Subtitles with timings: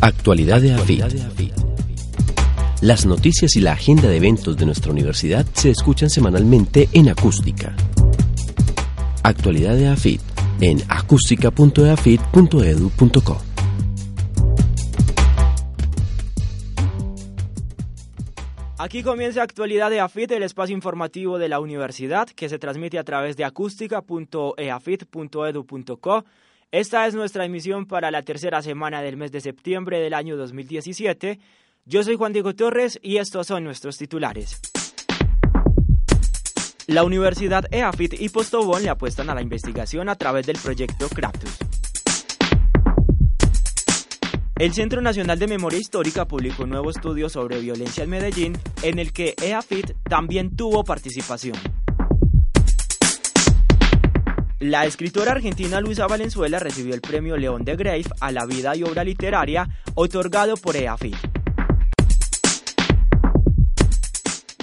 [0.00, 1.52] Actualidad de AFIT.
[2.82, 7.74] Las noticias y la agenda de eventos de nuestra universidad se escuchan semanalmente en acústica.
[9.22, 10.20] Actualidad de AFIT
[10.60, 13.42] en acústica.eafit.edu.co.
[18.78, 23.04] Aquí comienza Actualidad de AFIT, el espacio informativo de la universidad que se transmite a
[23.04, 26.24] través de acústica.eafit.edu.co
[26.72, 31.38] esta es nuestra emisión para la tercera semana del mes de septiembre del año 2017.
[31.84, 34.60] Yo soy Juan Diego Torres y estos son nuestros titulares.
[36.88, 41.56] La Universidad EAFIT y Postobón le apuestan a la investigación a través del proyecto Craptus.
[44.58, 48.98] El Centro Nacional de Memoria Histórica publicó un nuevo estudio sobre violencia en Medellín en
[48.98, 51.56] el que EAFIT también tuvo participación.
[54.58, 58.84] La escritora argentina Luisa Valenzuela recibió el premio León de Grave a la vida y
[58.84, 61.14] obra literaria otorgado por EAFIT.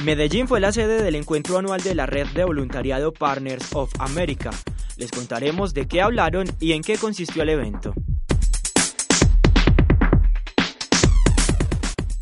[0.03, 4.49] Medellín fue la sede del encuentro anual de la red de voluntariado Partners of America.
[4.97, 7.94] Les contaremos de qué hablaron y en qué consistió el evento.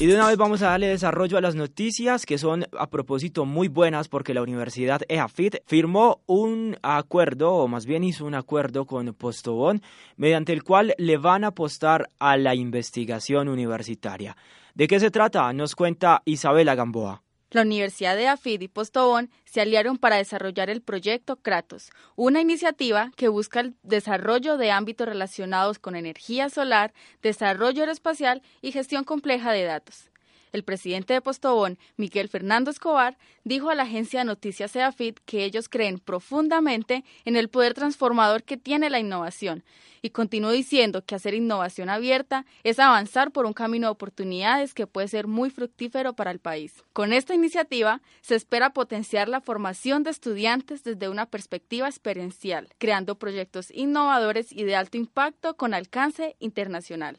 [0.01, 3.45] Y de una vez vamos a darle desarrollo a las noticias que son a propósito
[3.45, 8.85] muy buenas porque la Universidad EAFIT firmó un acuerdo, o más bien hizo un acuerdo
[8.85, 9.83] con Postobón,
[10.17, 14.35] mediante el cual le van a apostar a la investigación universitaria.
[14.73, 15.53] ¿De qué se trata?
[15.53, 17.21] Nos cuenta Isabela Gamboa.
[17.51, 23.11] La Universidad de AFID y Postobón se aliaron para desarrollar el proyecto Kratos, una iniciativa
[23.17, 29.51] que busca el desarrollo de ámbitos relacionados con energía solar, desarrollo aeroespacial y gestión compleja
[29.51, 30.10] de datos.
[30.51, 35.45] El presidente de Postobón, Miguel Fernando Escobar, dijo a la agencia de noticias EAFIT que
[35.45, 39.63] ellos creen profundamente en el poder transformador que tiene la innovación
[40.01, 44.87] y continuó diciendo que hacer innovación abierta es avanzar por un camino de oportunidades que
[44.87, 46.83] puede ser muy fructífero para el país.
[46.93, 53.15] Con esta iniciativa se espera potenciar la formación de estudiantes desde una perspectiva experiencial, creando
[53.15, 57.17] proyectos innovadores y de alto impacto con alcance internacional.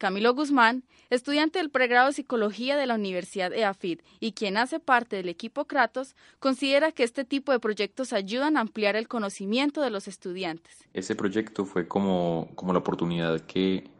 [0.00, 5.16] Camilo Guzmán, estudiante del pregrado de Psicología de la Universidad EAFIT y quien hace parte
[5.16, 9.90] del equipo Kratos, considera que este tipo de proyectos ayudan a ampliar el conocimiento de
[9.90, 10.88] los estudiantes.
[10.94, 13.90] Este proyecto fue como, como la oportunidad que,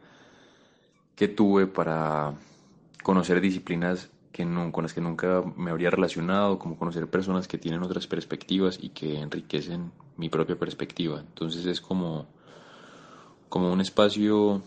[1.15, 2.33] que tuve para
[3.03, 7.59] conocer disciplinas que no, con las que nunca me habría relacionado, como conocer personas que
[7.59, 11.19] tienen otras perspectivas y que enriquecen mi propia perspectiva.
[11.19, 12.25] Entonces es como,
[13.49, 14.63] como un espacio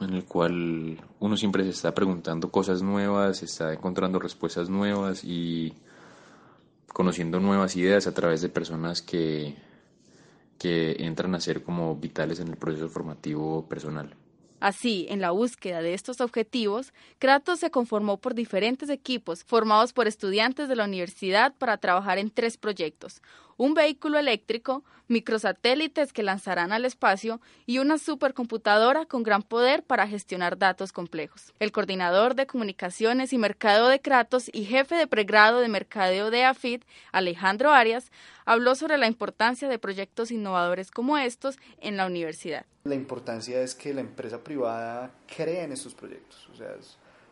[0.00, 5.24] en el cual uno siempre se está preguntando cosas nuevas, se está encontrando respuestas nuevas
[5.24, 5.74] y
[6.88, 9.56] conociendo nuevas ideas a través de personas que,
[10.58, 14.14] que entran a ser como vitales en el proceso formativo personal.
[14.60, 20.06] Así, en la búsqueda de estos objetivos, Kratos se conformó por diferentes equipos formados por
[20.06, 23.20] estudiantes de la universidad para trabajar en tres proyectos,
[23.56, 30.08] un vehículo eléctrico, microsatélites que lanzarán al espacio y una supercomputadora con gran poder para
[30.08, 31.54] gestionar datos complejos.
[31.60, 36.44] El coordinador de comunicaciones y mercadeo de Kratos y jefe de pregrado de mercadeo de
[36.44, 38.10] AFIT, Alejandro Arias,
[38.44, 42.66] habló sobre la importancia de proyectos innovadores como estos en la universidad.
[42.84, 46.48] La importancia es que la empresa privada cree en estos proyectos.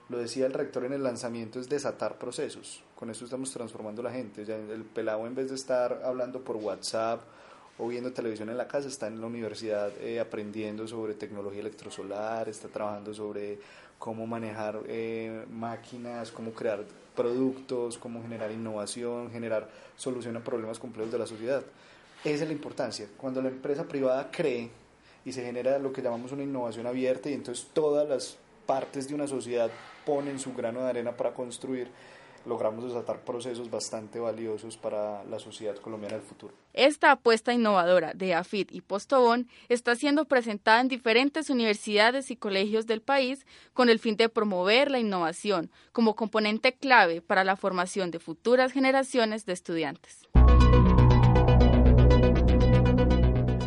[0.09, 2.83] Lo decía el rector en el lanzamiento, es desatar procesos.
[2.95, 4.43] Con eso estamos transformando la gente.
[4.43, 7.23] el pelado en vez de estar hablando por WhatsApp
[7.79, 12.49] o viendo televisión en la casa, está en la universidad eh, aprendiendo sobre tecnología electrosolar,
[12.49, 13.59] está trabajando sobre
[13.99, 16.85] cómo manejar eh, máquinas, cómo crear
[17.17, 21.63] productos, cómo generar innovación, generar solución a problemas complejos de la sociedad.
[22.23, 23.09] Esa es la importancia.
[23.17, 24.71] Cuando la empresa privada cree
[25.25, 28.37] y se genera lo que llamamos una innovación abierta y entonces todas las
[28.67, 29.71] partes de una sociedad
[30.05, 31.89] ponen su grano de arena para construir,
[32.47, 36.53] logramos desatar procesos bastante valiosos para la sociedad colombiana del futuro.
[36.73, 42.87] Esta apuesta innovadora de AFIT y Postobón está siendo presentada en diferentes universidades y colegios
[42.87, 48.11] del país con el fin de promover la innovación como componente clave para la formación
[48.11, 50.29] de futuras generaciones de estudiantes.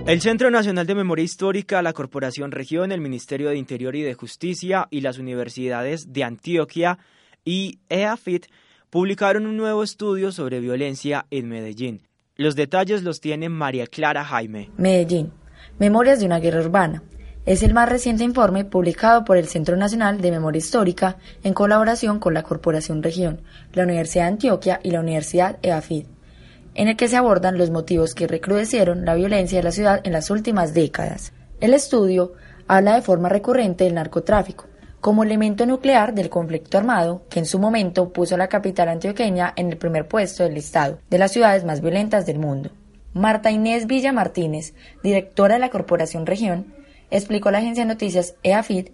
[0.07, 4.13] El Centro Nacional de Memoria Histórica, la Corporación Región, el Ministerio de Interior y de
[4.13, 6.97] Justicia y las universidades de Antioquia
[7.43, 8.45] y EAFIT
[8.89, 12.03] publicaron un nuevo estudio sobre violencia en Medellín.
[12.37, 14.71] Los detalles los tiene María Clara Jaime.
[14.77, 15.33] Medellín.
[15.77, 17.03] Memorias de una guerra urbana.
[17.45, 22.19] Es el más reciente informe publicado por el Centro Nacional de Memoria Histórica en colaboración
[22.19, 23.41] con la Corporación Región,
[23.73, 26.16] la Universidad de Antioquia y la Universidad EAFIT
[26.77, 30.13] en el que se abordan los motivos que recrudecieron la violencia de la ciudad en
[30.13, 31.33] las últimas décadas.
[31.59, 32.33] El estudio
[32.67, 34.67] habla de forma recurrente del narcotráfico,
[35.01, 39.53] como elemento nuclear del conflicto armado que en su momento puso a la capital antioqueña
[39.55, 42.69] en el primer puesto del listado de las ciudades más violentas del mundo.
[43.13, 46.75] Marta Inés Villa Martínez, directora de la Corporación Región,
[47.09, 48.89] explicó a la agencia de noticias EAFID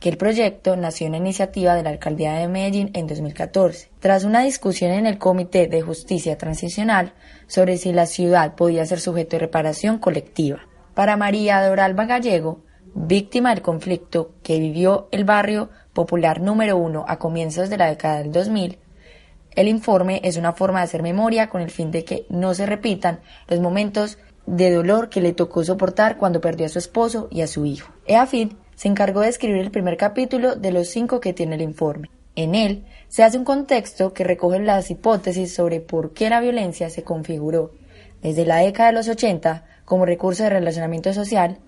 [0.00, 4.24] que el proyecto nació en la iniciativa de la Alcaldía de Medellín en 2014, tras
[4.24, 7.12] una discusión en el Comité de Justicia Transicional
[7.46, 10.60] sobre si la ciudad podía ser sujeto de reparación colectiva.
[10.94, 12.60] Para María Doralba Gallego,
[12.94, 18.18] víctima del conflicto que vivió el barrio popular número uno a comienzos de la década
[18.18, 18.78] del 2000,
[19.56, 22.66] el informe es una forma de hacer memoria con el fin de que no se
[22.66, 27.40] repitan los momentos de dolor que le tocó soportar cuando perdió a su esposo y
[27.40, 27.92] a su hijo.
[28.06, 32.10] EAFID se encargó de escribir el primer capítulo de los cinco que tiene el informe.
[32.36, 36.90] En él se hace un contexto que recoge las hipótesis sobre por qué la violencia
[36.90, 37.72] se configuró
[38.22, 41.58] desde la década de los 80 como recurso de relacionamiento social,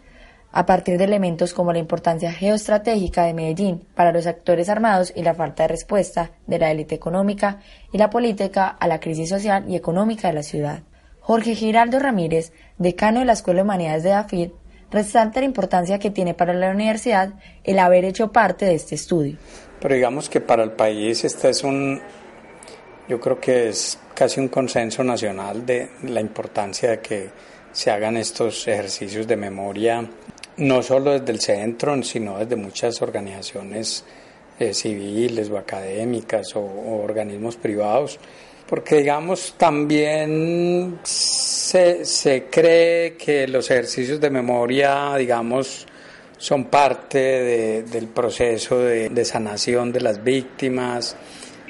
[0.53, 5.23] a partir de elementos como la importancia geoestratégica de Medellín para los actores armados y
[5.23, 7.61] la falta de respuesta de la élite económica
[7.93, 10.83] y la política a la crisis social y económica de la ciudad.
[11.21, 14.51] Jorge Giraldo Ramírez, decano de la Escuela de Humanidades de AFID,
[14.97, 19.37] resalta la importancia que tiene para la universidad el haber hecho parte de este estudio.
[19.81, 22.01] Pero digamos que para el país este es un,
[23.09, 27.29] yo creo que es casi un consenso nacional de la importancia de que
[27.73, 30.03] se hagan estos ejercicios de memoria,
[30.57, 34.03] no solo desde el centro, sino desde muchas organizaciones
[34.59, 36.63] eh, civiles o académicas o
[37.05, 38.19] organismos privados
[38.69, 45.87] porque digamos también se, se, cree que los ejercicios de memoria, digamos,
[46.39, 51.17] son parte de, del proceso de, sanación de las víctimas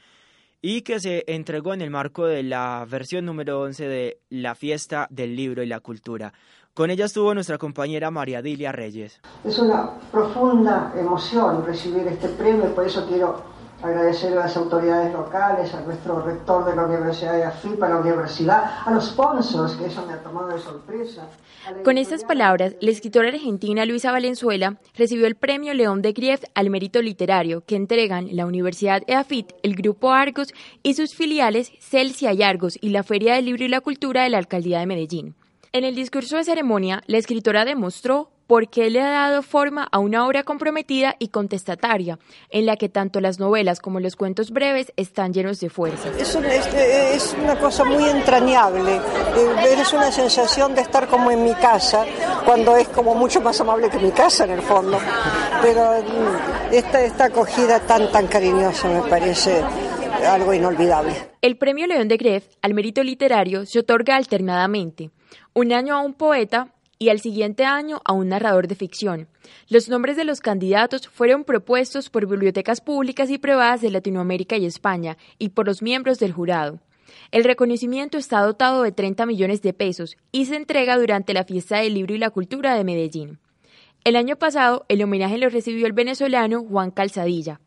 [0.63, 5.09] y que se entregó en el marco de la versión número 11 de la Fiesta
[5.11, 6.33] del Libro y la Cultura.
[6.75, 9.21] Con ella estuvo nuestra compañera María Dilia Reyes.
[9.45, 13.43] Es una profunda emoción recibir este premio, por eso quiero
[13.83, 17.99] agradecer a las autoridades locales, a nuestro rector de la Universidad de AFIP, a la
[17.99, 21.27] universidad, a los sponsors, que eso me ha tomado de sorpresa.
[21.85, 26.71] Con estas palabras, la escritora argentina Luisa Valenzuela recibió el premio León de Grief al
[26.71, 32.43] mérito literario que entregan la Universidad EAFIT, el Grupo Argos y sus filiales Celsia y
[32.43, 35.35] Argos y la Feria del Libro y la Cultura de la Alcaldía de Medellín.
[35.73, 39.99] En el discurso de ceremonia, la escritora demostró por qué le ha dado forma a
[39.99, 42.19] una obra comprometida y contestataria,
[42.49, 46.09] en la que tanto las novelas como los cuentos breves están llenos de fuerza.
[46.19, 51.55] Es, es, una cosa muy entrañable, eh, es una sensación de estar como en mi
[51.55, 52.07] casa,
[52.47, 54.99] cuando es como mucho más amable que mi casa en el fondo,
[55.61, 59.63] pero mm, esta, esta acogida tan, tan cariñosa me parece
[60.27, 61.13] algo inolvidable.
[61.43, 65.11] El premio León de Gref al mérito literario se otorga alternadamente,
[65.53, 69.29] un año a un poeta y al siguiente año a un narrador de ficción.
[69.69, 74.67] Los nombres de los candidatos fueron propuestos por bibliotecas públicas y privadas de Latinoamérica y
[74.67, 76.81] España y por los miembros del jurado.
[77.31, 81.79] El reconocimiento está dotado de 30 millones de pesos y se entrega durante la Fiesta
[81.79, 83.39] del Libro y la Cultura de Medellín.
[84.05, 87.61] El año pasado, el homenaje lo recibió el venezolano Juan Calzadilla.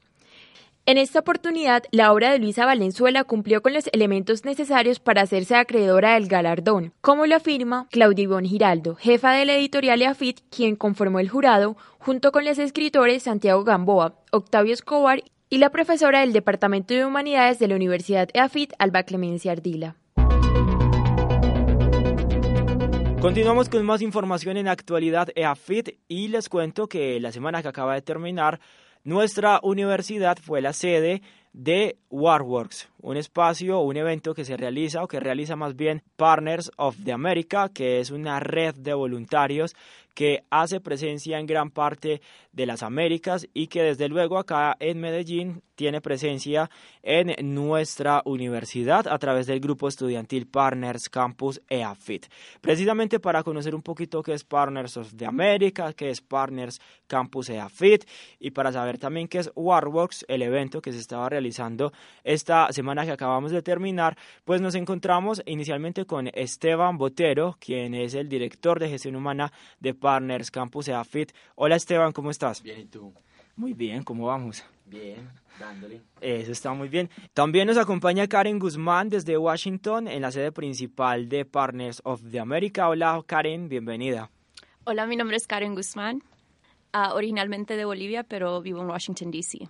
[0.87, 5.55] En esta oportunidad, la obra de Luisa Valenzuela cumplió con los elementos necesarios para hacerse
[5.55, 10.75] acreedora del galardón, como lo afirma Claudia Ivonne Giraldo, jefa de la editorial EAFIT, quien
[10.75, 16.33] conformó el jurado, junto con los escritores Santiago Gamboa, Octavio Escobar y la profesora del
[16.33, 19.97] Departamento de Humanidades de la Universidad EAFIT, Alba Clemencia Ardila.
[23.21, 27.93] Continuamos con más información en actualidad EAFIT y les cuento que la semana que acaba
[27.93, 28.59] de terminar
[29.03, 31.21] nuestra universidad fue la sede
[31.53, 36.71] de Warworks, un espacio, un evento que se realiza o que realiza más bien Partners
[36.77, 39.75] of the America, que es una red de voluntarios
[40.13, 44.99] que hace presencia en gran parte de las Américas y que desde luego acá en
[44.99, 46.69] Medellín tiene presencia
[47.01, 52.27] en nuestra universidad a través del grupo estudiantil Partners Campus EAFIT.
[52.59, 57.49] Precisamente para conocer un poquito qué es Partners of the America, qué es Partners Campus
[57.49, 58.05] EAFIT
[58.39, 61.93] y para saber también qué es Warworks, el evento que se estaba realizando
[62.23, 68.13] esta semana que acabamos de terminar, pues nos encontramos inicialmente con Esteban Botero, quien es
[68.13, 71.31] el director de gestión humana de Partners Campus EAFIT.
[71.55, 72.61] Hola Esteban, ¿cómo estás?
[72.61, 73.13] Bien, ¿y tú?
[73.55, 74.63] Muy bien, ¿cómo vamos?
[74.85, 75.29] Bien,
[75.59, 76.01] dándole.
[76.19, 77.09] Eso está muy bien.
[77.33, 82.39] También nos acompaña Karen Guzmán desde Washington en la sede principal de Partners of the
[82.39, 82.89] America.
[82.89, 84.29] Hola Karen, bienvenida.
[84.83, 86.23] Hola, mi nombre es Karen Guzmán,
[86.93, 89.69] uh, originalmente de Bolivia, pero vivo en Washington, D.C.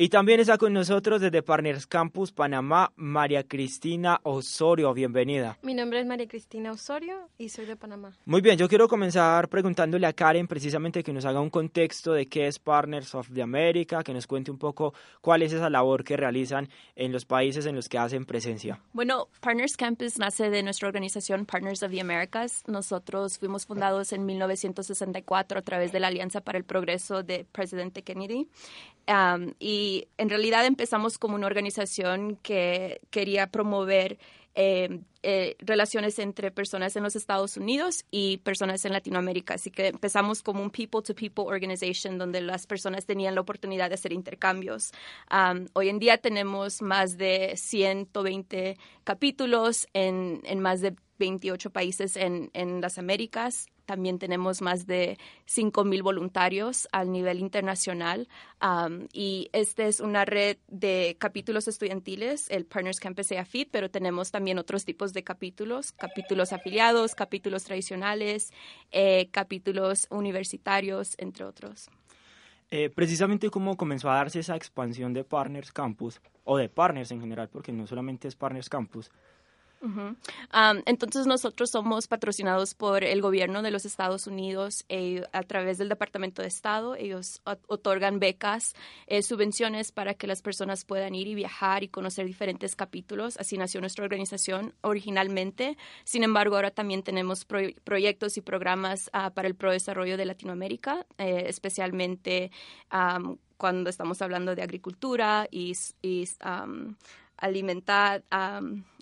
[0.00, 4.94] Y también está con nosotros desde Partners Campus Panamá, María Cristina Osorio.
[4.94, 5.58] Bienvenida.
[5.62, 8.16] Mi nombre es María Cristina Osorio y soy de Panamá.
[8.24, 12.28] Muy bien, yo quiero comenzar preguntándole a Karen precisamente que nos haga un contexto de
[12.28, 16.04] qué es Partners of the America, que nos cuente un poco cuál es esa labor
[16.04, 18.80] que realizan en los países en los que hacen presencia.
[18.92, 22.62] Bueno, Partners Campus nace de nuestra organización Partners of the Americas.
[22.68, 28.02] Nosotros fuimos fundados en 1964 a través de la Alianza para el Progreso de Presidente
[28.02, 28.48] Kennedy.
[29.08, 34.18] Um, y en realidad empezamos como una organización que quería promover
[34.60, 39.54] eh, eh, relaciones entre personas en los Estados Unidos y personas en Latinoamérica.
[39.54, 44.12] Así que empezamos como un people-to-people organization donde las personas tenían la oportunidad de hacer
[44.12, 44.90] intercambios.
[45.30, 52.16] Um, hoy en día tenemos más de 120 capítulos en, en más de 28 países
[52.16, 53.66] en, en las Américas.
[53.88, 55.16] También tenemos más de
[55.46, 58.28] 5.000 voluntarios a nivel internacional.
[58.60, 64.30] Um, y esta es una red de capítulos estudiantiles, el Partners Campus EAFIT, pero tenemos
[64.30, 68.52] también otros tipos de capítulos, capítulos afiliados, capítulos tradicionales,
[68.92, 71.88] eh, capítulos universitarios, entre otros.
[72.70, 77.22] Eh, precisamente cómo comenzó a darse esa expansión de Partners Campus, o de Partners en
[77.22, 79.10] general, porque no solamente es Partners Campus,
[79.80, 85.78] Um, entonces nosotros somos patrocinados por el gobierno de los Estados Unidos eh, a través
[85.78, 86.96] del Departamento de Estado.
[86.96, 88.74] Ellos otorgan becas,
[89.06, 93.36] eh, subvenciones para que las personas puedan ir y viajar y conocer diferentes capítulos.
[93.38, 95.76] Así nació nuestra organización originalmente.
[96.04, 100.24] Sin embargo, ahora también tenemos pro proyectos y programas uh, para el pro desarrollo de
[100.24, 102.50] Latinoamérica, eh, especialmente
[103.56, 105.74] cuando estamos hablando de agricultura y,
[107.36, 108.24] alimentar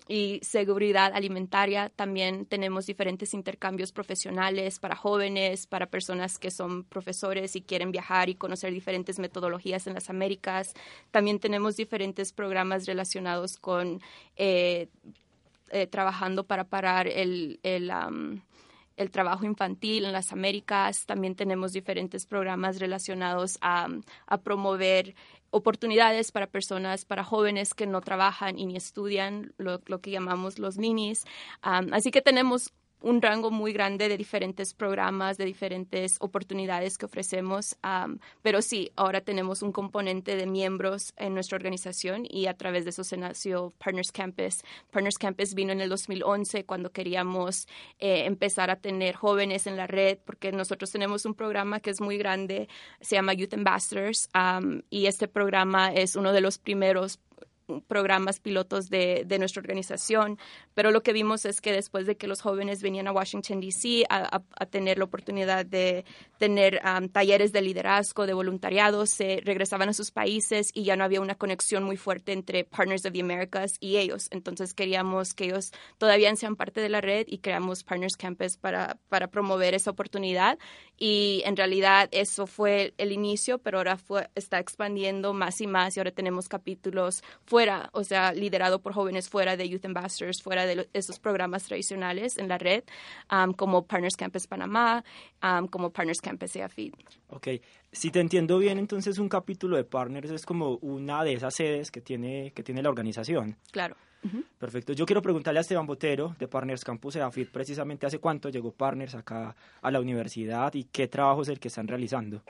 [0.07, 1.89] y seguridad alimentaria.
[1.89, 8.29] También tenemos diferentes intercambios profesionales para jóvenes, para personas que son profesores y quieren viajar
[8.29, 10.73] y conocer diferentes metodologías en las Américas.
[11.11, 14.01] También tenemos diferentes programas relacionados con
[14.35, 14.87] eh,
[15.71, 21.05] eh, trabajando para parar el, el trabajo infantil en las Américas.
[21.05, 23.87] También tenemos diferentes programas relacionados a,
[24.25, 25.15] a promover
[25.51, 30.59] oportunidades para personas, para jóvenes que no trabajan y ni estudian, lo, lo que llamamos
[30.59, 31.25] los ninis.
[31.65, 37.05] Um, así que tenemos un rango muy grande de diferentes programas, de diferentes oportunidades que
[37.05, 42.55] ofrecemos, um, pero sí, ahora tenemos un componente de miembros en nuestra organización y a
[42.55, 44.63] través de eso se nació Partners Campus.
[44.91, 47.67] Partners Campus vino en el 2011 cuando queríamos
[47.99, 52.01] eh, empezar a tener jóvenes en la red, porque nosotros tenemos un programa que es
[52.01, 52.67] muy grande,
[53.01, 54.29] se llama Youth Ambassadors,
[54.89, 57.19] y este programa es uno de los primeros
[57.87, 60.39] programas pilotos de, de, nuestra organización,
[60.73, 64.05] pero lo que vimos es que después de que los jóvenes venían a Washington, D.C.
[64.09, 66.05] A, a, a, tener la oportunidad de
[66.37, 71.03] tener um, talleres de liderazgo, de voluntariado, se regresaban a sus países y ya no
[71.03, 74.27] había una conexión muy fuerte entre Partners of the Americas y ellos.
[74.31, 78.97] Entonces queríamos que ellos todavía sean parte de la red y creamos Partners Campus para,
[79.09, 80.57] para promover esa oportunidad.
[80.97, 85.95] Y en realidad eso fue el inicio, pero ahora fue, está expandiendo más y más
[85.95, 87.23] y ahora tenemos capítulos
[87.57, 91.63] fuera, o sea, liderado por jóvenes fuera de Youth Ambassadors, fuera de los, esos programas
[91.63, 92.83] tradicionales en la red,
[93.31, 95.03] um, como Partners Campus Panamá,
[95.41, 96.93] um, como Partners Campus EAFID.
[97.29, 97.47] Ok,
[97.91, 101.89] si te entiendo bien, entonces un capítulo de Partners es como una de esas sedes
[101.89, 103.57] que tiene, que tiene la organización.
[103.71, 103.95] Claro.
[104.23, 104.43] Uh -huh.
[104.59, 104.93] Perfecto.
[104.93, 109.15] Yo quiero preguntarle a Esteban Botero de Partners Campus EAFID precisamente hace cuánto llegó Partners
[109.15, 112.43] acá a la universidad y qué trabajo es el que están realizando.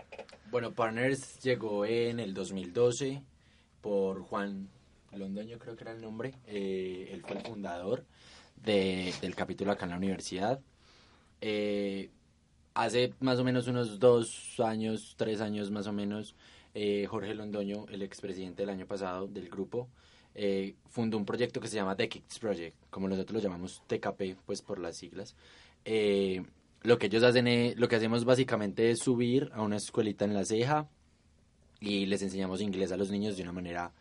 [0.52, 3.22] Bueno, Partners llegó en el 2012
[3.82, 4.68] por Juan
[5.14, 8.06] Londoño creo que era el nombre, eh, él fue el fundador
[8.64, 10.60] de, del capítulo acá en la universidad.
[11.42, 12.10] Eh,
[12.74, 16.36] hace más o menos unos dos años, tres años más o menos,
[16.74, 19.88] eh, Jorge Londoño, el expresidente del año pasado del grupo,
[20.36, 24.38] eh, fundó un proyecto que se llama The Kicks Project, como nosotros lo llamamos TKP,
[24.46, 25.36] pues por las siglas.
[26.84, 30.34] lo que ellos hacen, es, lo que hacemos básicamente es subir a una escuelita en
[30.34, 30.88] la ceja
[31.80, 33.92] y les enseñamos inglés a los niños de una manera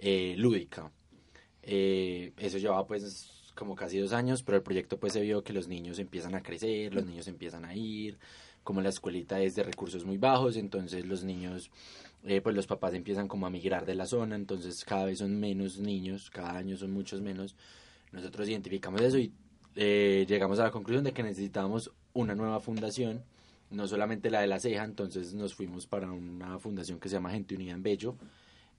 [0.00, 0.90] eh, lúdica.
[1.62, 5.52] Eh, eso llevaba pues como casi dos años, pero el proyecto pues se vio que
[5.52, 8.18] los niños empiezan a crecer, los niños empiezan a ir,
[8.64, 11.70] como la escuelita es de recursos muy bajos, entonces los niños,
[12.24, 15.38] eh, pues los papás empiezan como a migrar de la zona, entonces cada vez son
[15.38, 17.54] menos niños, cada año son muchos menos.
[18.12, 19.32] Nosotros identificamos eso y
[19.74, 23.22] llegamos a la conclusión de que necesitábamos una nueva fundación,
[23.70, 27.30] no solamente la de la ceja, entonces nos fuimos para una fundación que se llama
[27.30, 28.16] Gente Unida en Bello,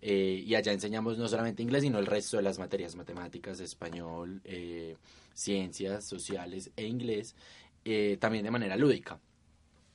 [0.02, 4.42] eh, y allá enseñamos no solamente inglés, sino el resto de las materias, matemáticas, español,
[4.46, 4.98] eh,
[5.34, 7.36] ciencias sociales e inglés,
[7.86, 9.20] eh, también de manera lúdica.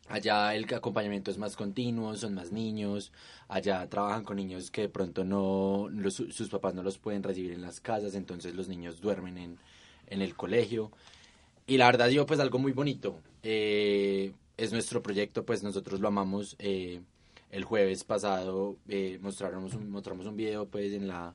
[0.08, 3.10] Allá el acompañamiento es más continuo, son más niños,
[3.48, 7.62] allá trabajan con niños que de pronto no, sus papás no los pueden recibir en
[7.62, 9.58] las casas, entonces los niños duermen en,
[10.06, 10.92] en el colegio.
[11.66, 16.56] Y la verdad yo pues algo muy bonito, es nuestro proyecto, pues nosotros lo amamos,
[17.50, 21.34] el jueves pasado eh, mostramos, un, mostramos un video pues en la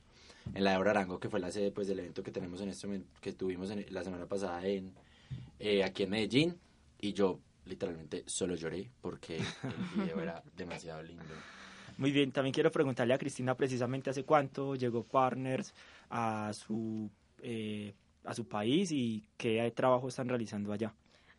[0.55, 2.87] en la de Arango que fue la sede pues del evento que tenemos en este
[2.87, 4.93] momento que tuvimos la semana pasada en
[5.59, 6.59] eh, aquí en Medellín.
[6.99, 11.23] Y yo literalmente solo lloré porque el video era demasiado lindo.
[11.97, 15.73] Muy bien también quiero preguntarle a Cristina precisamente hace cuánto llegó Partners
[16.09, 17.09] a su
[17.41, 20.93] eh, a su país y qué trabajo están realizando allá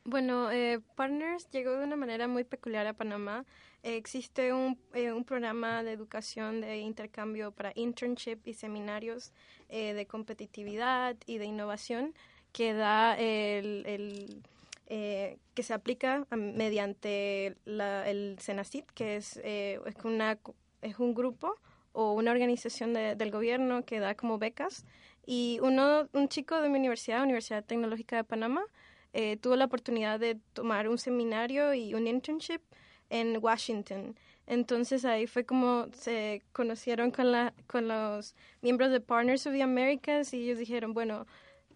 [0.04, 3.44] bueno, eh, Partners llegó de una manera muy peculiar a Panamá.
[3.82, 9.32] existe un, eh, un, programa de educación de intercambio para internship y seminarios
[9.68, 12.14] eh, de competitividad y de innovación
[12.52, 14.42] que da el, el
[15.54, 20.38] que se aplica mediante la, el CENACIT, que es, es, una,
[20.82, 21.56] es un grupo
[21.92, 24.84] o una organización del gobierno que da como becas.
[25.24, 28.64] Y uno, un chico de mi universidad, Universidad Tecnológica de Panamá,
[29.12, 32.60] eh, tuve la oportunidad de tomar un seminario y un internship
[33.10, 34.16] en Washington.
[34.46, 39.62] Entonces ahí fue como se conocieron con, la, con los miembros de Partners of the
[39.62, 41.26] Americas y ellos dijeron, bueno,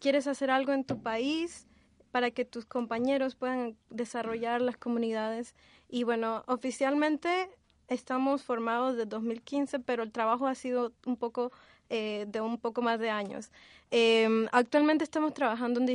[0.00, 1.66] ¿quieres hacer algo en tu país
[2.10, 5.54] para que tus compañeros puedan desarrollar las comunidades?
[5.88, 7.50] Y bueno, oficialmente
[7.88, 11.52] estamos formados desde 2015, pero el trabajo ha sido un poco
[11.90, 13.50] eh, de un poco más de años.
[13.90, 15.86] Em, actualmente estamos trabajando en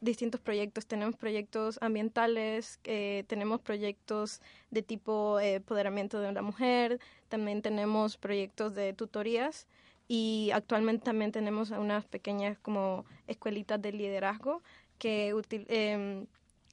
[0.00, 0.86] distintos proyectos.
[0.86, 8.16] Tenemos proyectos ambientales, eh, tenemos proyectos de tipo eh, empoderamiento de la mujer, también tenemos
[8.16, 9.66] proyectos de tutorías
[10.06, 14.62] y actualmente también tenemos unas pequeñas como escuelitas de liderazgo
[14.98, 16.26] que eh,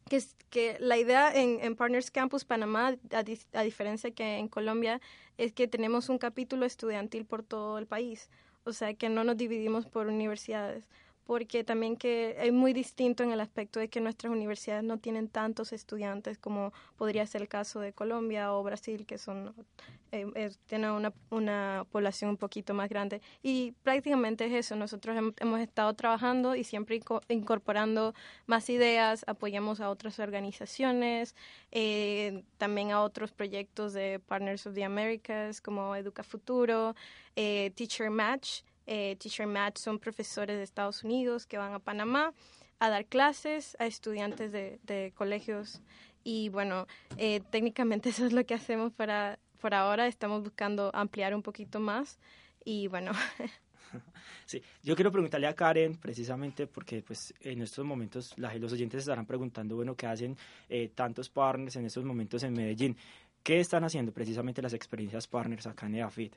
[0.10, 5.02] que, que la idea en, Partners Campus Panamá, a, a, diferencia que en Colombia,
[5.38, 8.30] es que tenemos un capítulo estudiantil por todo el país
[8.68, 10.84] o sea, que no nos dividimos por universidades,
[11.28, 15.28] porque también que es muy distinto en el aspecto de que nuestras universidades no tienen
[15.28, 19.54] tantos estudiantes como podría ser el caso de Colombia o Brasil, que son
[20.14, 23.22] eh, tienen una, una, población un poquito más grande.
[23.44, 28.14] Y prácticamente es eso, nosotros hemos, estado trabajando y siempre incorporando
[28.46, 31.36] más ideas, apoyamos a otras organizaciones,
[31.72, 36.96] eh, también a otros proyectos de Partners of the Americas como Educa Futuro,
[37.36, 38.62] eh, Teacher Match.
[38.88, 42.34] Teacher Match son profesores de Estados Unidos que van a Panamá
[42.80, 45.82] a dar clases a estudiantes de, de colegios
[46.24, 46.88] y bueno,
[47.52, 52.20] técnicamente eso es lo que hacemos para por ahora estamos buscando ampliar un poquito más
[52.64, 53.12] y bueno.
[54.46, 59.00] Sí, yo quiero preguntarle a Karen precisamente porque pues en estos momentos la, los oyentes
[59.00, 60.38] estarán preguntando, bueno, ¿qué hacen
[60.70, 62.96] eh, tantos partners en estos momentos en Medellín?
[63.44, 66.34] ¿Qué están haciendo precisamente las experiencias partners acá en EAFIT?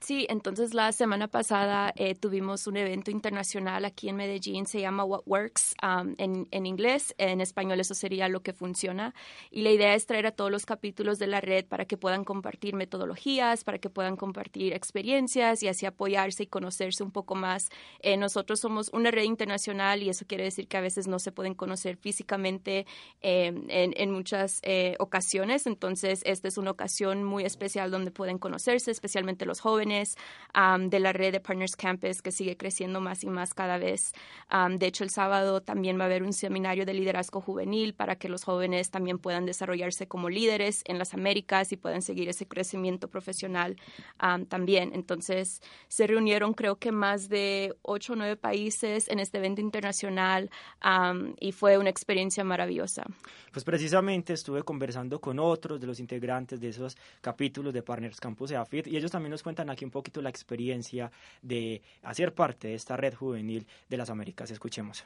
[0.00, 5.04] Sí, entonces la semana pasada eh, tuvimos un evento internacional aquí en Medellín, se llama
[5.04, 9.12] What Works um, en, en, inglés, en español eso sería lo que funciona.
[9.50, 12.24] Y la idea es traer a todos los capítulos de la red para que puedan
[12.24, 17.68] compartir metodologías, para que puedan compartir experiencias y así apoyarse y conocerse un poco más.
[17.98, 21.32] Eh, nosotros somos una red internacional y eso quiere decir que a veces no se
[21.32, 22.86] pueden conocer físicamente
[23.20, 24.62] eh, en, en, muchas
[24.98, 31.00] ocasiones, entonces esta es una ocasión muy especial donde pueden conocerse, especialmente los jóvenes de
[31.00, 34.12] la red de Partners Campus que sigue creciendo más y más cada vez.
[34.70, 38.28] de hecho, el sábado también va a haber un seminario de liderazgo juvenil para que
[38.28, 43.08] los jóvenes también puedan desarrollarse como líderes en las Américas y puedan seguir ese crecimiento
[43.08, 43.76] profesional
[44.48, 44.92] también.
[44.94, 50.50] Entonces, se reunieron creo que más de ocho o nueve países en este evento internacional
[51.40, 53.04] y fue una experiencia maravillosa.
[53.52, 58.50] Pues precisamente estuve conversando con otros de los integrantes de esos capítulos de Partners Campus
[58.50, 61.10] EAFIT y ellos también nos cuentan aquí un poquito la experiencia
[61.42, 64.50] de hacer parte de esta red juvenil de las Américas.
[64.50, 65.04] Escuchemos.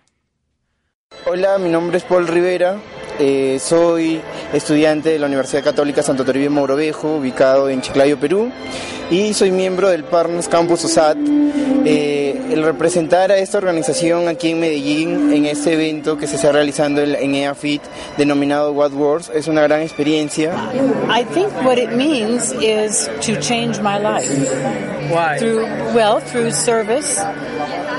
[1.26, 2.80] Hola, mi nombre es Paul Rivera.
[3.18, 4.20] Eh, soy
[4.52, 8.50] estudiante de la Universidad Católica Santo Toribio Mogrovejo, ubicado en Chiclayo, Perú,
[9.10, 11.18] y soy miembro del Partners Campus OSAT.
[11.84, 12.21] Eh,
[12.52, 17.00] el representar a esta organización aquí en Medellín en este evento que se está realizando
[17.02, 17.82] en EAFIT
[18.16, 20.52] denominado What Wars es una gran experiencia.
[21.08, 24.28] I think what it means is to change my life.
[25.10, 25.38] Why?
[25.38, 27.18] Through well, through service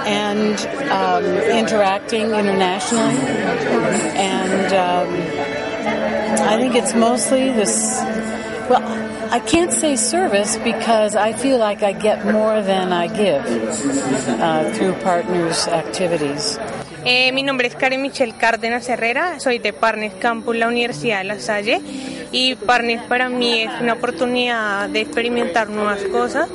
[0.06, 0.60] and
[0.92, 3.16] um, interacting internationally,
[4.16, 5.10] and um,
[6.48, 8.00] I think it's mostly this.
[8.70, 13.44] Well, I can't say service because I feel like I get more than I give
[14.40, 16.60] uh, through partners' activities.
[17.04, 21.24] Eh, mi nombre es Karen Michelle Cárdenas Herrera, soy de Partners Campus, la Universidad de
[21.24, 21.82] La Salle.
[22.32, 26.48] Y Partners para mí es una oportunidad de experimentar nuevas cosas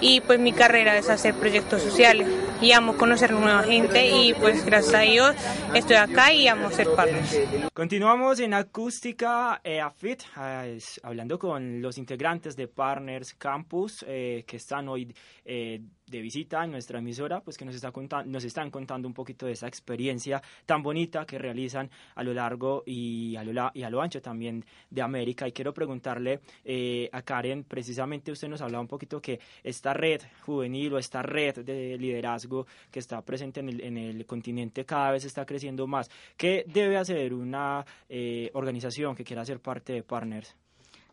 [0.00, 2.26] y pues mi carrera es hacer proyectos sociales
[2.64, 5.36] y amo conocer nueva gente y pues gracias a Dios
[5.74, 7.38] estoy acá y amo ser partners.
[7.74, 14.88] Continuamos en acústica EAFIT, eh, hablando con los integrantes de Partners Campus eh, que están
[14.88, 15.82] hoy eh,
[16.14, 19.52] de visita nuestra emisora, pues que nos, está contando, nos están contando un poquito de
[19.52, 24.00] esa experiencia tan bonita que realizan a lo largo y a lo, y a lo
[24.00, 25.48] ancho también de América.
[25.48, 30.20] Y quiero preguntarle eh, a Karen, precisamente usted nos hablaba un poquito que esta red
[30.42, 35.10] juvenil o esta red de liderazgo que está presente en el, en el continente cada
[35.10, 36.08] vez está creciendo más.
[36.36, 40.54] ¿Qué debe hacer una eh, organización que quiera ser parte de Partners?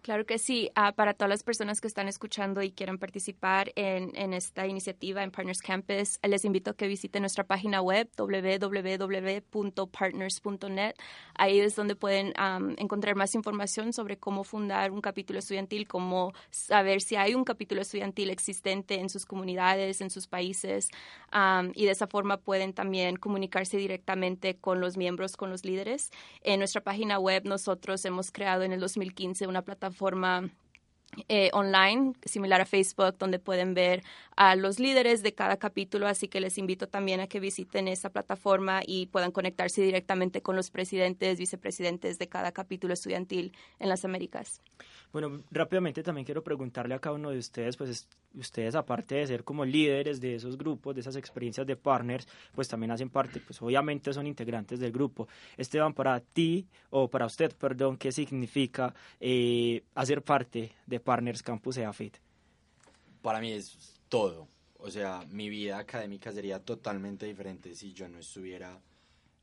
[0.02, 0.72] Claro que sí.
[0.76, 5.22] Uh, para todas las personas que están escuchando y quieran participar en, en, esta iniciativa
[5.22, 10.96] en Partners Campus, les invito a que visiten nuestra página web www.partners.net.
[11.36, 12.34] Ahí es donde pueden
[12.78, 17.84] encontrar más información sobre cómo fundar un capítulo estudiantil, cómo saber si hay un capítulo
[17.84, 20.90] estudiantil existente en sus comunidades, en sus países.
[21.76, 26.10] Y de esa forma pueden también comunicarse directamente con los miembros, con los líderes.
[26.42, 30.50] En nuestra página web nosotros hemos creado en el 2015 una plataforma forma
[31.28, 34.02] eh, online, similar a Facebook, donde pueden ver
[34.38, 38.12] a los líderes de cada capítulo, así que les invito también a que visiten esa
[38.12, 44.06] plataforma y puedan conectarse directamente con los presidentes, vicepresidentes de cada capítulo estudiantil en las
[44.06, 44.62] Américas.
[45.12, 49.44] Bueno, rápidamente también quiero preguntarle a cada uno de ustedes, pues ustedes aparte de ser
[49.44, 53.62] como líderes de esos grupos, de esas experiencias de partners, pues también hacen parte, pues
[53.62, 55.28] obviamente son integrantes del grupo.
[55.58, 61.78] Esteban, para ti, o para usted, perdón, ¿qué significa eh, hacer parte de Partners Campus
[61.78, 62.18] EAFIT?
[63.22, 64.48] Para mí es todo.
[64.78, 68.80] O sea, mi vida académica sería totalmente diferente si yo no estuviera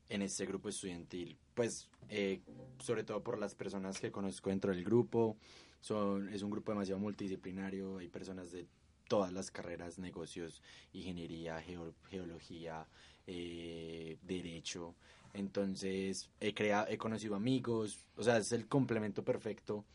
[0.09, 1.37] en este grupo estudiantil.
[1.53, 2.41] Pues eh,
[2.79, 5.37] sobre todo por las personas que conozco dentro del grupo.
[5.79, 8.67] Son, es un grupo demasiado multidisciplinario, hay personas de
[9.07, 11.63] todas las carreras, negocios, ingeniería,
[12.09, 12.85] geología,
[13.25, 14.95] eh, derecho.
[15.33, 19.85] Entonces he, creado, he conocido amigos, o sea, es el complemento perfecto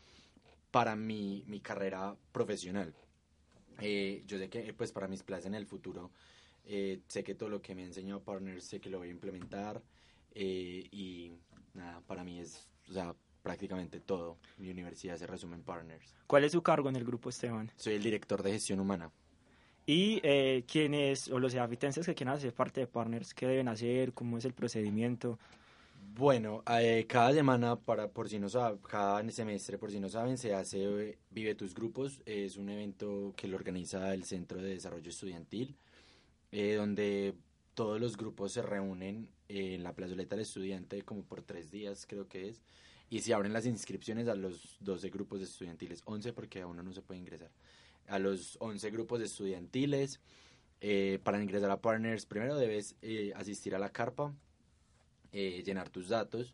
[0.71, 2.93] para mi, mi carrera profesional.
[3.79, 6.11] Eh, yo sé que pues para mis planes en el futuro,
[6.65, 9.83] sé que todo lo que me ha enseñado Partners, sé que lo voy a implementar
[10.35, 11.31] y
[11.73, 14.37] nada, para mí es, o sea, prácticamente todo.
[14.57, 16.15] Mi universidad se resume en Partners.
[16.27, 17.71] ¿Cuál es su cargo en el grupo, Esteban?
[17.75, 19.11] Soy el director de gestión humana.
[19.85, 24.13] ¿Y eh, quiénes, o los habitenses que quieran hacer parte de Partners, qué deben hacer?
[24.13, 25.37] ¿Cómo es el procedimiento?
[26.15, 30.39] Bueno, eh, cada semana, para por si no saben, cada semestre, por si no saben,
[30.39, 32.21] se hace eh, Vive tus grupos.
[32.25, 35.75] Es un evento que lo organiza el Centro de Desarrollo Estudiantil,
[36.51, 37.35] eh, donde
[37.75, 42.27] todos los grupos se reúnen en la plazoleta del estudiante como por tres días creo
[42.27, 42.61] que es
[43.09, 46.01] y se abren las inscripciones a los 12 grupos estudiantiles.
[46.05, 47.51] 11 porque a uno no se puede ingresar.
[48.07, 50.19] A los 11 grupos estudiantiles
[50.81, 54.33] eh, para ingresar a Partners primero debes eh, asistir a la carpa
[55.31, 56.53] eh, llenar tus datos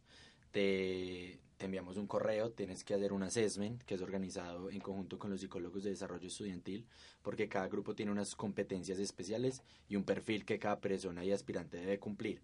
[0.52, 5.20] te, te enviamos un correo, tienes que hacer un assessment que es organizado en conjunto
[5.20, 6.88] con los psicólogos de desarrollo estudiantil,
[7.22, 11.78] porque cada grupo tiene unas competencias especiales y un perfil que cada persona y aspirante
[11.78, 12.42] debe cumplir.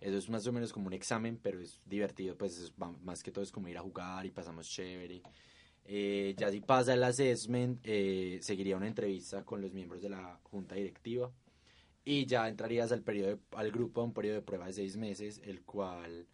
[0.00, 2.72] Eso es más o menos como un examen, pero es divertido, pues es,
[3.02, 5.22] más que todo es como ir a jugar y pasamos chévere.
[5.84, 10.38] Eh, ya si pasa el assessment, eh, seguiría una entrevista con los miembros de la
[10.44, 11.32] junta directiva
[12.04, 15.40] y ya entrarías al periodo al grupo a un periodo de prueba de seis meses,
[15.44, 16.28] el cual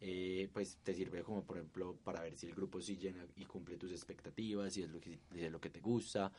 [0.00, 3.44] eh, pues te sirve como por ejemplo para ver si el grupo sí llena y
[3.44, 6.32] cumple tus expectativas, si es lo que, es lo que te gusta,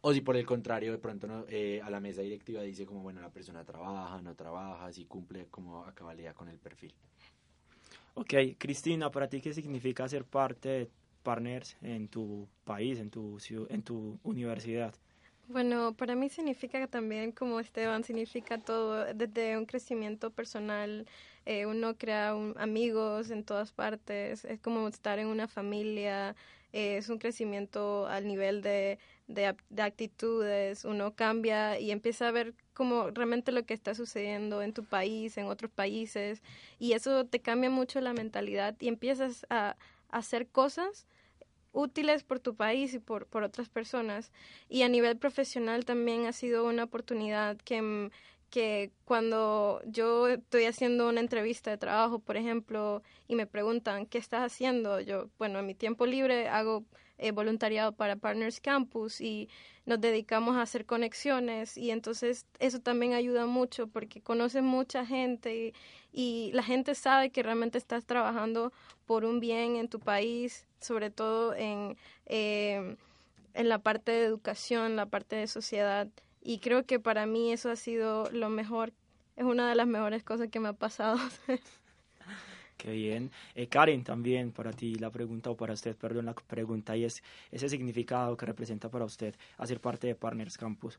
[0.00, 3.02] o si por el contrario de pronto no, eh, a la mesa directiva dice como
[3.02, 6.94] bueno la persona trabaja, no trabaja, si cumple como a cabalidad con el perfil.
[8.14, 10.90] Ok, Cristina, ¿para ti qué significa ser parte de
[11.22, 14.94] Partners en tu país, en tu, en tu universidad?
[15.48, 21.06] Bueno, para mí significa también, como Esteban, significa todo, desde un crecimiento personal,
[21.46, 26.36] eh, uno crea amigos en todas partes, es como estar en una familia,
[26.74, 32.30] eh, es un crecimiento al nivel de, de, de, actitudes, uno cambia y empieza a
[32.30, 36.42] ver como realmente lo que está sucediendo en tu país, en otros países,
[36.78, 39.76] y eso te cambia mucho la mentalidad y empiezas a
[40.10, 41.06] hacer cosas
[41.72, 44.32] útiles por tu país y por, por otras personas.
[44.68, 48.10] Y a nivel profesional también ha sido una oportunidad que,
[48.50, 54.18] que cuando yo estoy haciendo una entrevista de trabajo, por ejemplo, y me preguntan, ¿qué
[54.18, 55.00] estás haciendo?
[55.00, 56.84] Yo, bueno, en mi tiempo libre hago
[57.20, 59.48] eh, voluntariado para Partners Campus y
[59.86, 65.72] nos dedicamos a hacer conexiones y entonces eso también ayuda mucho porque conoces mucha gente
[66.12, 68.72] y, la gente sabe que realmente estás trabajando
[69.04, 72.96] por un bien en tu país, sobre todo en, eh,
[73.54, 76.08] en la parte de educación, la parte de sociedad
[76.42, 78.92] y creo que para mí eso ha sido lo mejor,
[79.36, 81.18] es una de las mejores cosas que me ha pasado.
[82.78, 83.32] Qué bien.
[83.56, 87.22] Eh, Karen, también para ti la pregunta, o para usted, perdón, la pregunta, y es
[87.50, 90.98] ese significado que representa para usted hacer parte de Partners Campus.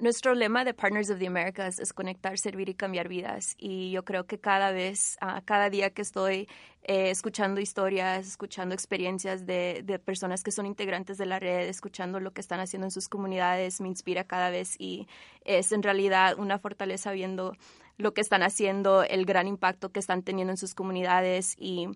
[0.00, 3.54] Nuestro lema de Partners of the Americas es conectar, servir y cambiar vidas.
[3.56, 6.48] Y yo creo que cada vez, uh, cada día que estoy
[6.82, 12.18] eh, escuchando historias, escuchando experiencias de, de, personas que son integrantes de la red, escuchando
[12.18, 15.06] lo que están haciendo en sus comunidades, me inspira cada vez y
[15.44, 17.54] es en realidad una fortaleza viendo
[17.96, 21.88] lo que están haciendo, el gran impacto que están teniendo en sus comunidades y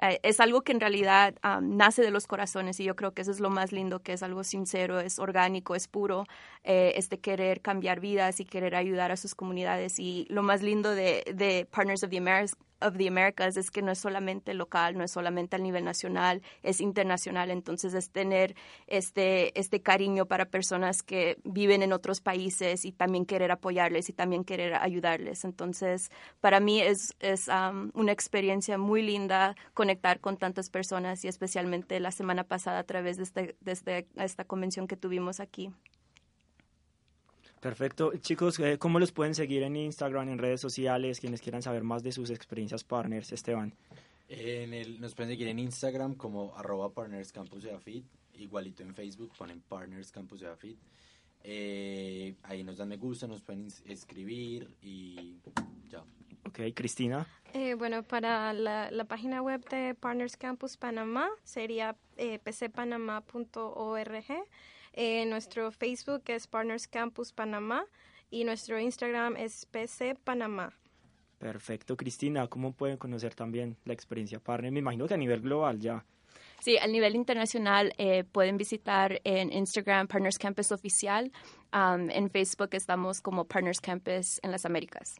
[0.00, 3.30] eh, es algo que en realidad nace de los corazones y yo creo que eso
[3.30, 6.24] es lo más lindo, que es algo sincero, es orgánico, es puro,
[6.64, 9.98] eh, es de querer cambiar vidas y querer ayudar a sus comunidades.
[9.98, 13.82] Y lo más lindo de, de Partners of the Americas of the Americas es que
[13.82, 17.50] no es solamente local, no es solamente a nivel nacional, es internacional.
[17.50, 18.54] Entonces es tener
[18.86, 24.12] este, este cariño para personas que viven en otros países y también querer apoyarles y
[24.12, 25.44] también querer ayudarles.
[25.44, 31.28] Entonces para mí es, es um, una experiencia muy linda conectar con tantas personas y
[31.28, 35.72] especialmente la semana pasada a través de, este, de este, esta convención que tuvimos aquí.
[37.62, 38.12] Perfecto.
[38.18, 42.02] Chicos, eh, ¿cómo los pueden seguir en Instagram, en redes sociales, quienes quieran saber más
[42.02, 43.72] de sus experiencias partners, Esteban?
[44.28, 48.92] En el, nos pueden seguir en Instagram como arroba Partners Campus de Afit, igualito en
[48.96, 50.76] Facebook ponen Partners Campus de Afit.
[51.44, 55.36] Eh, ahí nos dan me gusta, nos pueden escribir y
[55.88, 56.02] ya.
[56.44, 57.28] Ok, Cristina.
[57.54, 64.24] Eh, bueno, para la, la, página web de Partners Campus Panamá sería pcpanamá.org.
[64.92, 67.84] Eh, nuestro Facebook es Partners Campus Panamá
[68.30, 70.72] y nuestro Instagram es PC Panamá.
[71.38, 74.70] Perfecto, Cristina, ¿cómo pueden conocer también la experiencia Partner?
[74.70, 76.04] Me imagino que a nivel global ya.
[76.60, 81.32] Sí, a nivel internacional eh, pueden visitar en Instagram Partners Campus Oficial.
[81.72, 85.16] Um, en Facebook estamos como Partners Campus en las Américas.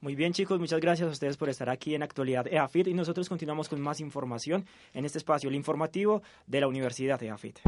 [0.00, 3.28] Muy bien, chicos, muchas gracias a ustedes por estar aquí en Actualidad EAFIT y nosotros
[3.28, 7.60] continuamos con más información en este espacio, el informativo de la Universidad EAFIT.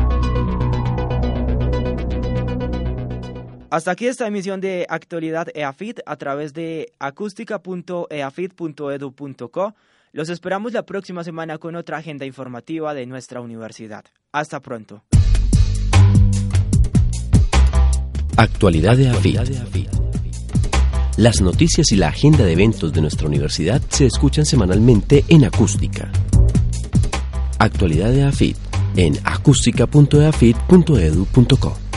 [3.72, 9.74] Hasta aquí esta emisión de Actualidad EAFIT a través de acústica.eafit.edu.co.
[10.12, 14.04] Los esperamos la próxima semana con otra agenda informativa de nuestra universidad.
[14.30, 15.04] Hasta pronto.
[18.36, 19.88] Actualidad EAFIT.
[21.16, 26.12] Las noticias y la agenda de eventos de nuestra universidad se escuchan semanalmente en acústica.
[27.58, 28.58] Actualidad EAFIT
[28.96, 31.91] en acústica.eafit.edu.co.